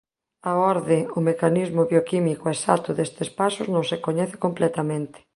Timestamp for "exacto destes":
2.55-3.29